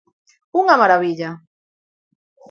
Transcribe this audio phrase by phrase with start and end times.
[0.61, 1.29] Unha marabilla.